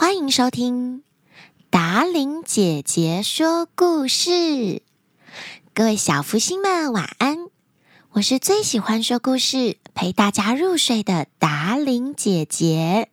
[0.00, 1.02] 欢迎收听
[1.68, 4.80] 达伶姐姐说故事。
[5.74, 7.50] 各位小福星们，晚安！
[8.12, 13.10] 我是最喜欢说故事、陪大家入睡的达伶姐姐。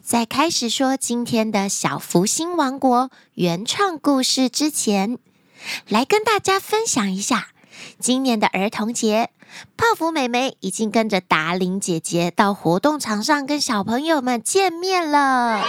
[0.00, 5.18] 在开始说今天的小福星王国原创故事之前，
[5.88, 7.48] 来跟大家分享一下，
[7.98, 9.30] 今年的儿童节，
[9.76, 15.64] 泡芙妹妹已经跟着达伶姐姐到活动场上跟小朋友们见面了。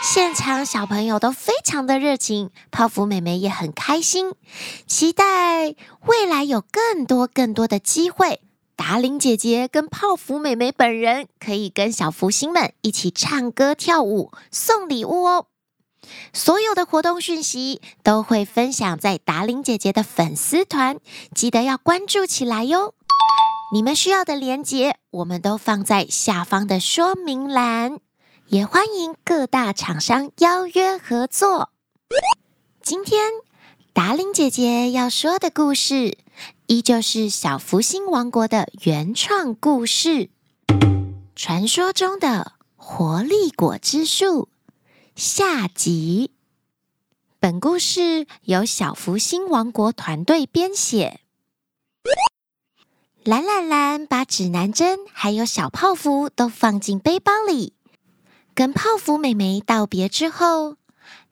[0.00, 4.32] 现场小朋友都非常的热情，泡芙妹妹也很开心，
[4.86, 5.74] 期待
[6.06, 8.40] 未来有更多更多的机会。
[8.76, 15.46] 达伶姐姐跟泡芙妹妹本人可以跟小福星们一起唱歌跳舞、送礼物哦。
[16.32, 20.98] 所有的活动讯息都会分享在达玲姐姐的粉丝团，
[21.34, 22.94] 记得要关注起来哟。
[23.72, 27.98] 你们需要的链接，我们都放在下方的说明栏，
[28.46, 31.70] 也欢迎各大厂商邀约合作。
[32.82, 33.30] 今天
[33.92, 36.16] 达玲姐姐要说的故事，
[36.66, 40.30] 依旧是小福星王国的原创故事，
[41.36, 44.48] 传说中的活力果汁树
[45.18, 46.30] 下集。
[47.40, 51.18] 本故事由小福星王国团队编写。
[53.24, 57.72] 蓝蓝蓝把指南针还有小泡芙都放进背包里，
[58.54, 60.76] 跟泡芙妹妹道别之后。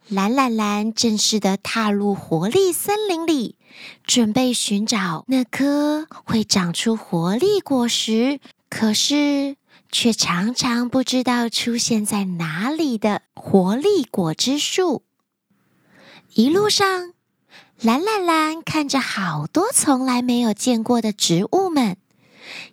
[0.09, 3.55] 蓝蓝蓝正式的踏入活力森林里，
[4.03, 9.57] 准备寻找那颗会长出活力果实，可是
[9.99, 15.03] 却常常不知道出现在哪里的活力果汁树。
[16.35, 17.15] 一路上，
[17.81, 21.97] 蓝蓝蓝看着好多从来没有见过的植物们，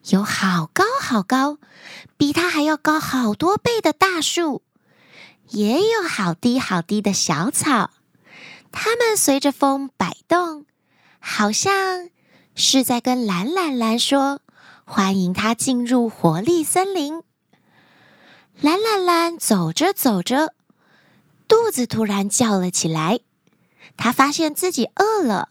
[0.10, 1.60] 有好高好高，
[2.18, 4.62] 比它还要高好多倍的大树。
[5.48, 7.92] 也有好低好低的小草，
[8.74, 10.66] 它们随着风摆动，
[11.20, 12.10] 好像
[12.54, 14.42] 是在跟蓝蓝蓝说
[14.86, 17.24] ：“欢迎它进入活力森林。”
[18.62, 20.54] 蓝蓝蓝走着走着，
[21.48, 23.20] 肚子突然叫了起来。
[23.98, 25.50] 他发现自己饿了，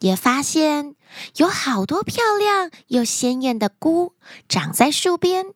[0.00, 0.94] 也发现
[1.36, 4.14] 有好多漂亮又鲜艳的菇
[4.48, 5.46] 长在树边。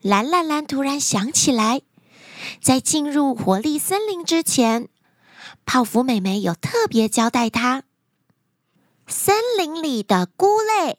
[0.00, 1.82] 蓝蓝蓝突然想起来。
[2.62, 4.88] 在进入活力森林之前，
[5.66, 7.82] 泡芙妹妹有特别交代她：
[9.06, 10.98] 森林里的菇类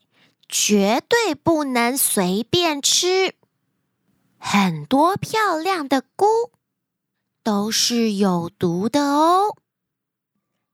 [0.51, 3.33] 绝对不能随便吃，
[4.37, 6.27] 很多漂亮的菇
[7.41, 9.55] 都是有毒的哦。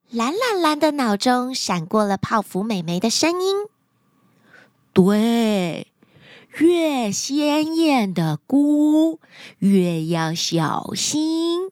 [0.10, 3.56] 蓝蓝蓝的脑中闪过了泡芙美眉的声音
[4.92, 5.94] ：“对。”
[6.60, 9.20] 越鲜艳的菇，
[9.60, 11.70] 越要小心。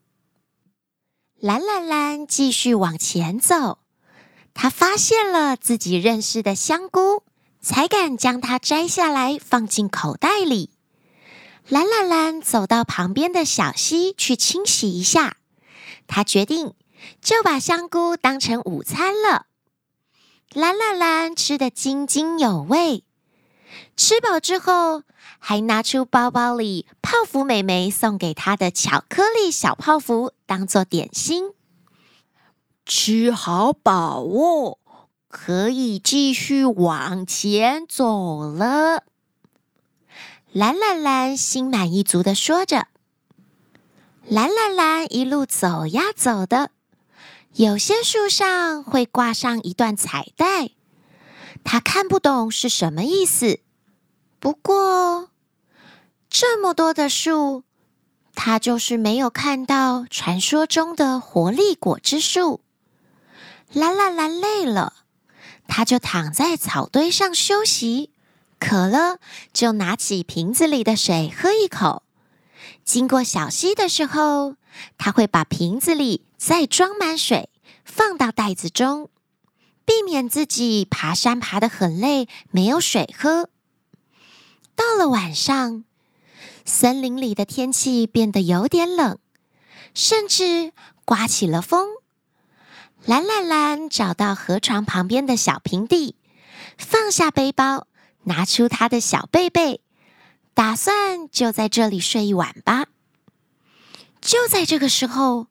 [1.40, 3.80] 蓝蓝蓝继续往前走，
[4.54, 7.24] 他发现了自己认识的香菇，
[7.66, 10.70] 才敢将它摘下来放进口袋里。
[11.68, 15.38] 蓝蓝蓝走到旁边的小溪去清洗一下，
[16.06, 16.76] 他决定
[17.22, 19.48] 就把香菇当成午餐了。
[20.54, 23.04] 蓝蓝蓝吃得津津有味。
[23.98, 25.02] 吃饱之后，
[25.40, 31.46] 还拿出包包里泡芙妹妹送给她的巧克力小泡芙当做点心。
[32.86, 34.78] 吃好饱哦，
[35.38, 39.04] 可以继续往前走了。
[40.54, 42.88] 蓝蓝蓝心满意足的说着。
[44.26, 46.72] 蓝蓝蓝一路走呀走的，
[47.56, 50.70] 有些树上会挂上一段彩带，
[51.66, 53.60] 他看不懂是什么意思。
[54.40, 55.32] 不过，
[56.30, 57.64] 这么多的树，
[58.34, 62.62] 他就是没有看到传说中的活力果汁树。
[63.74, 64.94] 蓝蓝蓝累了，
[65.68, 68.12] 他就躺在草堆上休息。
[68.58, 69.20] 渴了，
[69.52, 72.04] 就拿起瓶子里的水喝一口。
[72.84, 74.56] 经过小溪的时候，
[74.98, 77.50] 他会把瓶子里再装满水，
[77.84, 79.10] 放到袋子中，
[79.86, 83.50] 避免自己爬山爬得很累，没有水喝。
[84.76, 85.84] 到了晚上，
[86.64, 89.20] 森林里的天气变得有点冷，
[89.94, 90.72] 甚至
[91.04, 91.90] 刮起了风。
[93.06, 96.16] 蓝蓝蓝找到河床旁边的小平地，
[96.76, 97.86] 放下背包，
[98.24, 99.82] 拿出他的小被被，
[100.56, 102.86] 打算就在这里睡一晚吧。
[104.22, 105.46] 就在这个时候，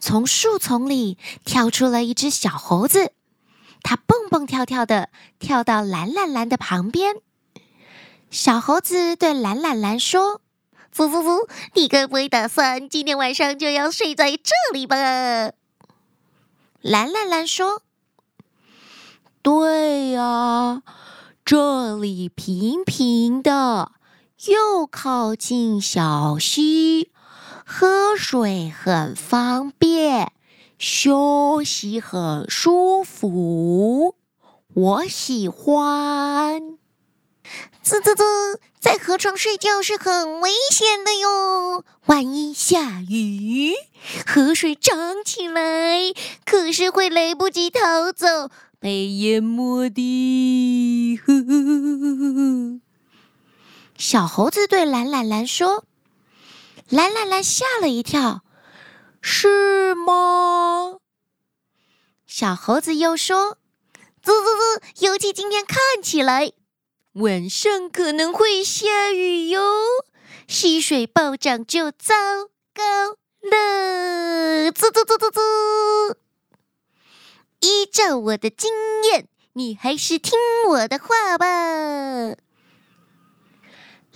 [0.00, 3.12] 从树丛里跳出了一只小猴子，
[3.84, 7.14] 它蹦蹦跳跳的跳到蓝蓝蓝的旁边。
[8.32, 10.40] 小猴子对蓝蓝蓝说
[10.92, 15.52] ：“嗖嗖嗖，你该不会打算今天晚上就要睡在这里吧？
[16.82, 17.82] 蓝蓝蓝说
[19.42, 20.82] ：“对呀，
[21.44, 23.92] 这里平平的，
[24.46, 27.10] 又靠近小溪，
[27.64, 30.32] 喝水很方便，
[30.78, 34.14] 休息很舒服，
[34.74, 36.78] 我喜欢。”
[37.82, 38.24] 啧啧啧，
[38.86, 43.74] 在河床睡觉是很危险的哟，万一下雨，
[44.24, 48.48] 河水涨起来，可是会来不及逃走，
[48.78, 51.16] 被淹没的。
[51.16, 52.80] 呵。
[53.98, 55.84] 小猴子对蓝蓝蓝说
[56.88, 58.44] ：“蓝蓝蓝吓了一跳，
[59.20, 60.98] 是吗？”
[62.24, 63.58] 小猴子又说
[64.22, 66.52] ：“啧啧啧，尤其今天看起来。”
[67.16, 69.62] 晚上可能会下雨哟，
[70.46, 72.14] 溪水暴涨就糟
[72.74, 74.70] 糕了。
[74.70, 75.40] 啧啧啧啧啧！
[77.60, 78.70] 依照我的经
[79.04, 81.46] 验，你还是听我的话吧。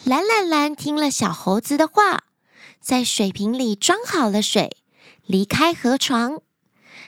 [0.04, 2.24] 蓝蓝蓝听了小猴子的话，
[2.82, 4.76] 在水瓶里装好了水，
[5.24, 6.42] 离开河床。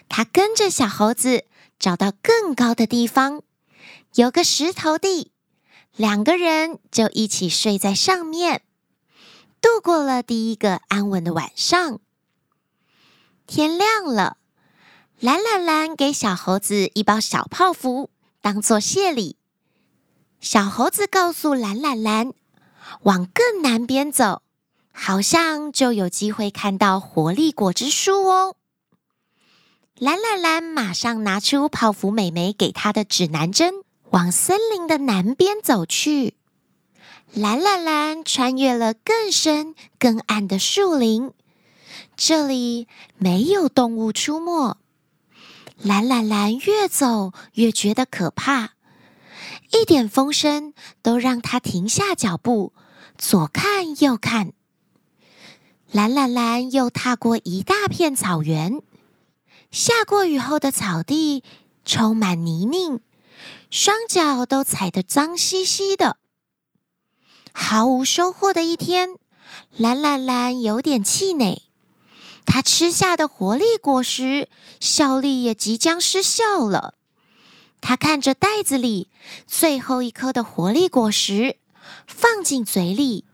[0.09, 1.45] 他跟着小猴子
[1.79, 3.43] 找到更高的地方，
[4.15, 5.32] 有个石头地。
[5.97, 8.63] 两个人就一起睡在上面，
[9.61, 12.01] 度过了第一个安稳的晚上。
[13.47, 14.39] 天亮了，
[15.21, 18.09] 蓝蓝蓝给小猴子一包小泡芙
[18.41, 19.37] 当做谢礼。
[20.41, 22.33] 小猴子告诉蓝蓝蓝，
[23.03, 24.41] 往更南边走，
[24.93, 28.57] 好像就有机会看到活力果汁树哦。
[29.99, 33.85] 蓝蓝蓝马上拿出泡芙妹妹给她的指南针。
[34.13, 36.35] 往森林的南边走去，
[37.33, 41.33] 蓝蓝蓝穿越了更深更暗的树林，
[42.15, 44.77] 这里没有动物出没。
[45.79, 48.75] 蓝蓝蓝越走越觉得可怕，
[49.73, 52.75] 一点风声都让他停下脚步，
[53.17, 54.53] 左看右看。
[55.91, 58.83] 蓝蓝蓝又踏过一大片草原，
[59.71, 61.43] 下过雨后的草地
[61.87, 63.01] 充满泥泞。
[63.73, 66.19] 双脚都踩得脏兮兮的，
[67.55, 69.17] 毫无收获的一天。
[69.75, 71.63] 蓝蓝蓝有点气馁，
[72.45, 76.93] 他吃下的活力果实效力也即将失效了。
[77.81, 79.09] 他看着袋子里
[79.47, 81.57] 最后一颗的活力果实，
[82.07, 83.25] 放进嘴里。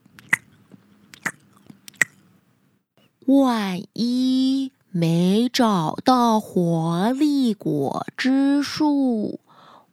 [3.27, 9.41] 万一没找到活力果汁树，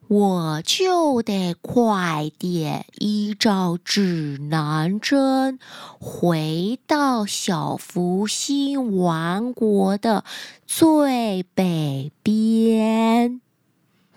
[0.08, 5.58] 我就得快点依照指南针
[6.00, 10.24] 回到小福星王国的
[10.68, 13.42] 最北边，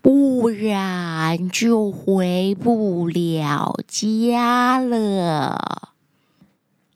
[0.03, 5.95] 不然就回不了家了。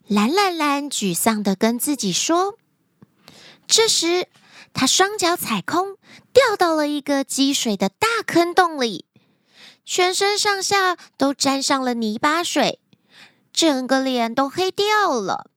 [0.06, 2.58] 蓝蓝蓝沮丧地跟自己说。
[3.66, 4.28] 这时，
[4.74, 5.96] 他双脚踩空，
[6.32, 9.06] 掉到了一个积水的大坑洞里，
[9.84, 12.80] 全身上下都沾上了泥巴水，
[13.52, 15.50] 整个脸都黑掉了。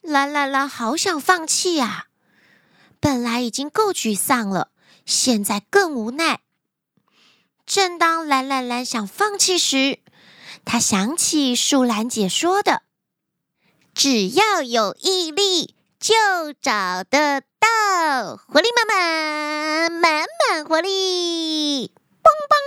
[0.00, 2.06] 蓝蓝蓝好想放弃呀，
[3.00, 4.70] 本来已经够沮丧了，
[5.04, 6.40] 现在更无奈。
[7.64, 10.00] 正当蓝蓝蓝想放弃时，
[10.64, 12.82] 他想起树懒姐说的
[13.94, 16.14] ：“只要有毅力，就
[16.60, 22.58] 找得。”到，活力满满，满满活力，蹦蹦！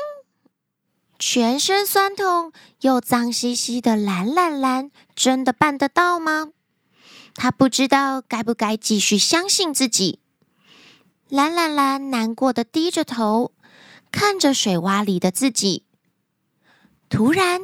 [1.20, 6.52] 全身酸痛又脏兮兮的蓝蓝蓝，真的办得到吗？
[7.34, 10.20] 他不知道该不该继续相信自己。
[11.28, 13.52] 蓝蓝蓝难过的低着头，
[14.12, 15.84] 看着水洼里的自己。
[17.10, 17.62] 突然，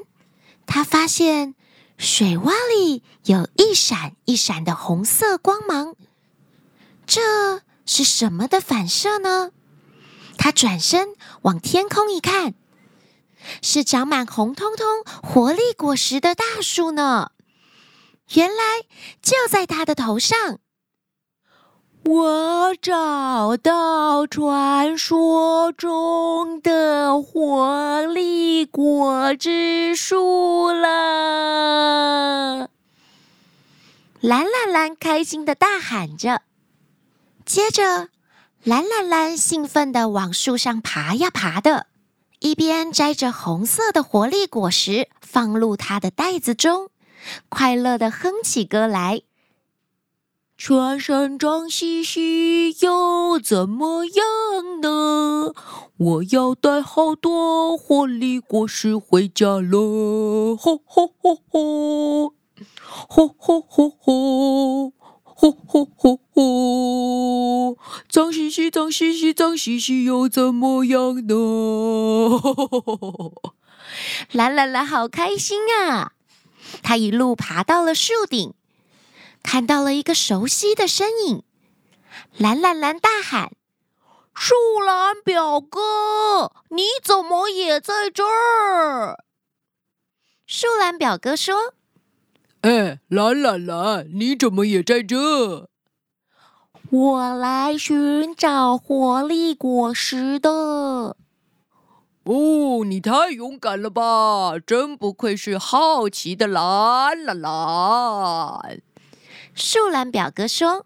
[0.65, 1.55] 他发现
[1.97, 5.95] 水洼里有一闪一闪的红色光芒。
[7.05, 9.51] 这是什么的反射呢？
[10.37, 11.09] 他转身
[11.43, 12.55] 往天空一看，
[13.61, 17.31] 是长满红彤彤活力果实的大树呢。
[18.33, 18.63] 原来
[19.21, 20.59] 就在他的头上。
[22.05, 32.69] 我找到传说中的活力果汁树了！
[34.21, 36.41] 蓝蓝蓝开心的大喊着。
[37.53, 38.07] 接着，
[38.63, 41.87] 蓝蓝蓝兴奋地往树上爬呀爬的，
[42.39, 46.87] 一边摘着红色的活力果实放入它的袋子中，
[47.49, 49.23] 快乐地哼起歌来。
[50.57, 55.53] 穿山甲兮兮又怎么样呢？
[55.97, 60.55] 我要带好多活力果实回家了！
[60.55, 62.33] 吼吼吼吼，
[63.09, 64.93] 吼吼吼吼，
[65.41, 67.75] 吼吼吼吼，
[68.07, 71.33] 脏兮兮，脏兮兮，脏兮兮又怎么样呢？
[74.31, 76.11] 蓝蓝蓝好开心啊！
[76.83, 78.53] 他一路爬到了树顶。
[79.41, 81.41] 看到了一个熟悉的身影，
[82.37, 83.53] 蓝蓝蓝大喊
[84.37, 84.53] ：“树
[84.85, 89.23] 懒表哥，你怎么也在这儿？”
[90.45, 91.73] 树懒表哥说
[92.61, 95.67] ：“哎，蓝蓝蓝，你怎么也在这？
[96.91, 101.15] 我来寻找活力果实的。”
[102.23, 104.59] 哦，你太勇敢了吧！
[104.59, 108.79] 真不愧是好奇的蓝蓝蓝。
[109.55, 110.85] 树懒表哥说：“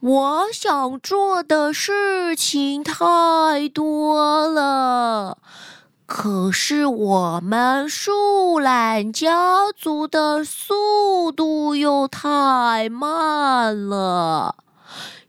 [0.00, 5.38] 我想做的事情太多了，
[6.08, 14.56] 可是我们树懒家族的速度又太慢了。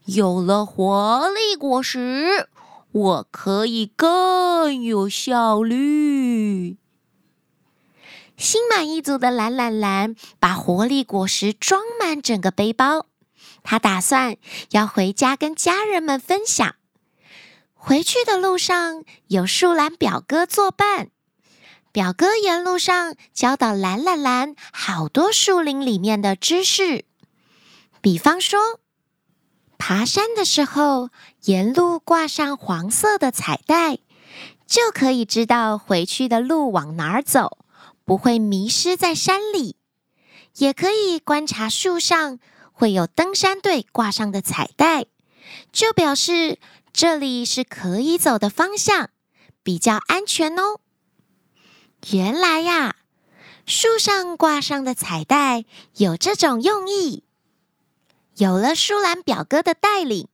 [0.05, 2.47] 有了活力果实，
[2.93, 6.77] 我可以更有效率。”
[8.39, 13.07] 心满意足的懒懒懒把活力果实装满整个背包，
[13.63, 14.37] 他打算
[14.71, 16.75] 要回家跟家人们分享。
[17.89, 21.09] 回去的路上有树懒表哥作伴，
[21.91, 27.03] 表哥沿路上教导蓝蓝蓝好多树林里面的知识，
[27.99, 28.79] 比方说，
[29.79, 31.09] 爬山的时候
[31.45, 33.97] 沿路挂上黄色的彩带，
[34.67, 37.57] 就可以知道回去的路往哪儿走。
[38.05, 39.77] 不会迷失在山里，
[40.57, 42.37] 也可以观察树上
[42.71, 45.07] 会有登山队挂上的彩带，
[45.71, 46.59] 就表示
[46.91, 49.09] 这里是可以走的方向，
[49.63, 50.79] 比较安全哦。
[52.11, 52.95] 原来呀，
[53.65, 55.65] 树上挂上的彩带
[55.97, 57.23] 有这种用意。
[58.37, 60.27] 有了舒兰表哥的带领，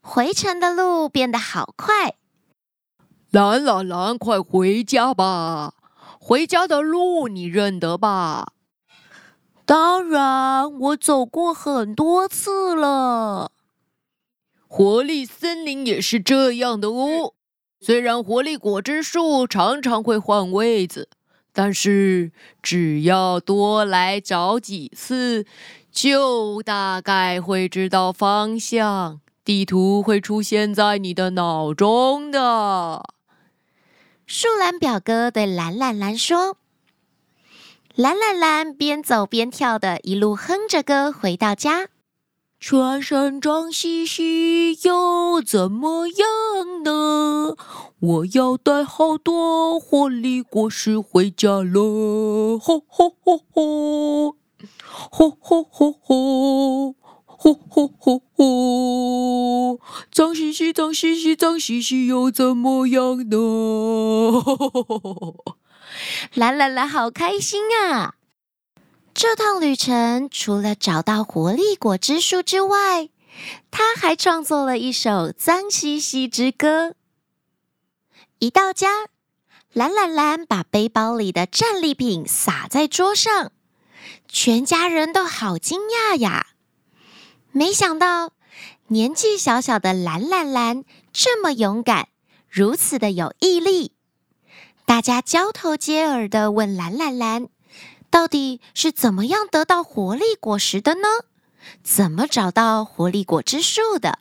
[0.00, 2.14] 回程的路变得好快。
[3.30, 5.74] 兰兰兰，快回家吧！
[6.20, 8.52] 回家的路你认得吧？
[9.66, 13.52] 当然，我走过很多次了。
[14.68, 17.34] 活力森林也是这样的哦。
[17.80, 21.08] 虽然活力果汁树常常会换位子，
[21.52, 22.32] 但是
[22.62, 25.46] 只要多来找几次，
[25.90, 29.20] 就大概会知道方向。
[29.44, 33.02] 地图会出现在你的脑中的。
[34.26, 36.58] 树懒表哥对蓝蓝蓝说
[37.96, 41.88] ：“蓝蓝蓝边走边跳的，一路哼着歌回到家。
[42.60, 47.54] 全身脏兮兮又怎么样呢？
[48.00, 52.58] 我要带好多活力果实回家了！
[52.58, 54.36] 吼吼吼吼，
[55.10, 56.94] 吼吼吼吼。”
[57.40, 59.78] 吼吼吼吼！
[60.10, 64.42] 脏兮兮，脏兮兮，脏兮兮，又怎么样呢？
[66.34, 68.16] 来来来好开心啊！
[69.20, 73.08] 这趟旅程除了找到活力果汁树之外，
[73.68, 76.94] 他还创作了一首脏兮兮之歌。
[78.38, 79.06] 一到家，
[79.72, 83.50] 蓝蓝蓝把背包里的战利品撒在桌上，
[84.28, 86.46] 全家人都好惊讶呀！
[87.50, 88.34] 没想到，
[88.86, 92.06] 年纪小小的蓝蓝蓝这么勇敢，
[92.48, 93.90] 如此的有毅力。
[94.86, 97.48] 大家交头接耳的问蓝蓝蓝
[98.10, 101.08] ：“到底是怎么样得到活力果实的呢？
[101.82, 104.18] 怎么找到活力果汁树的？”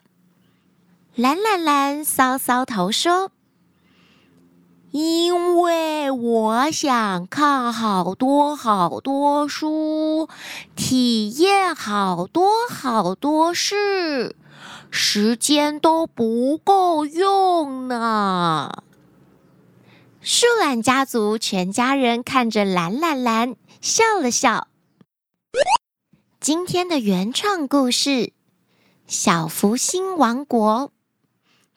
[1.15, 3.31] 蓝蓝蓝搔搔头说。
[4.91, 10.29] 因为我想看好多好多书，
[10.75, 14.35] 体验好多好多事，
[14.89, 18.83] 时间都不够用呢。
[20.21, 23.55] 树懒家族全家人看着蓝蓝蓝
[23.87, 24.67] 笑了笑。
[26.41, 28.09] 今天的原创故事
[29.07, 30.91] 《小福星王国》，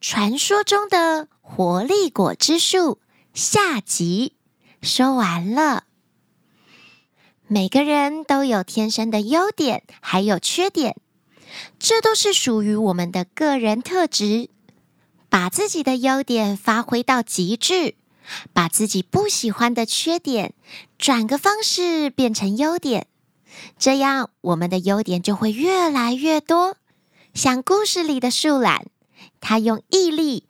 [0.01, 2.99] 传说中的活力果汁树。
[3.33, 4.35] 下集
[4.83, 5.85] 说完了。
[7.47, 10.97] 每个人都有天生的优点，还有缺点，
[11.79, 14.51] 这都是属于我们的个人特质。
[15.29, 17.95] 把自己的优点发挥到极致，
[18.53, 20.55] 把自己不喜欢的缺点
[20.99, 23.07] 转个方式变成优点，
[23.79, 26.77] 这样我们的优点就会越来越多。
[27.35, 28.87] 像故事里的树懒，
[29.41, 30.45] 它用毅力、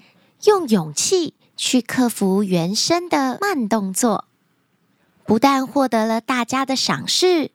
[0.45, 4.25] 用勇气去克服原生的慢动作，
[5.27, 7.51] 不但获得了大家的赏识，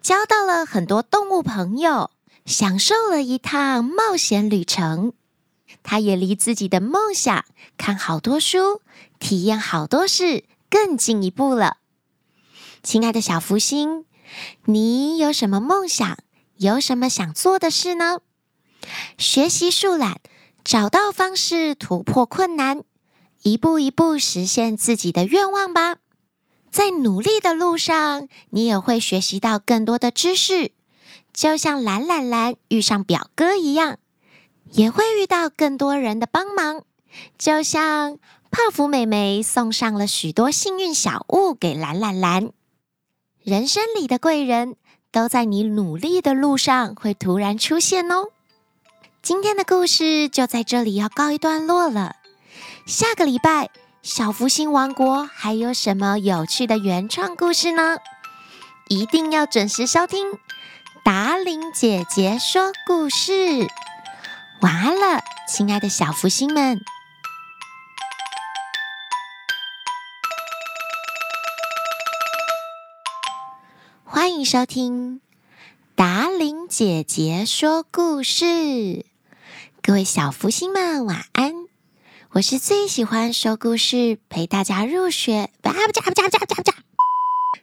[0.00, 2.10] 交到了很多动物朋友，
[2.46, 5.12] 享受了一趟冒险旅程。
[5.82, 7.44] 他也离自己的梦想
[7.76, 8.80] 看好多书、
[9.24, 11.78] 体验好多事更进一步了。
[12.82, 14.04] 亲爱的小福星，
[14.66, 16.18] 你有什么梦想？
[16.58, 18.18] 有什么想做的事呢？
[19.16, 20.20] 学习树懒，
[20.62, 22.84] 找到方式突破困难，
[23.42, 25.96] 一步一步实现自己的愿望吧。
[26.70, 30.72] 在努力的路上，你也会学习到更多的知识，
[31.32, 33.96] 就像懒懒懒遇上表哥一样。
[34.72, 36.82] 也会遇到更多人的帮忙，
[37.38, 38.18] 就像
[38.54, 42.50] 泡芙妹妹送上了许多幸运小物给蓝蓝蓝。
[43.42, 44.76] 人生里的贵人
[45.10, 48.28] 都在你努力的路上会突然出现哦。
[49.22, 52.14] 今天的故事就在这里要告一段落了。
[52.86, 53.70] 下个礼拜，
[54.02, 57.98] 小福星王国还有什么有趣的原创故事呢？
[58.86, 60.28] 一定要准时收听
[61.04, 63.66] 达伶姐姐说故事。
[64.60, 66.80] 晚安了，亲爱的小福星们！
[74.24, 75.20] 欢迎收听
[75.94, 79.04] 达玲姐姐说故事。
[79.82, 81.52] 各位小福星们，晚安！
[82.30, 86.74] 我是最喜欢说故事、陪大家入学，不加不加不加不加，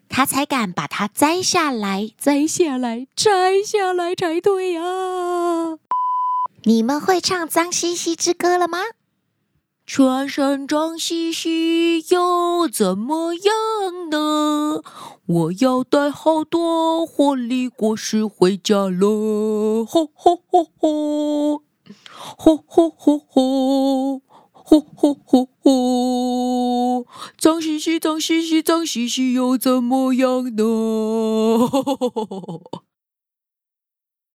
[0.07, 5.79] 他才敢把它摘下来，摘下来，摘下来才对呀、啊！
[6.65, 8.77] 你们会唱脏兮兮之歌了吗？
[9.87, 14.83] 全身脏兮兮又怎么样呢？
[15.33, 19.85] 我要带好多活力果实回家了！
[19.85, 21.63] 吼吼吼吼，
[22.37, 27.05] 吼吼吼吼，吼吼吼吼，
[27.37, 30.63] 脏兮兮脏兮兮脏兮兮又怎么样呢？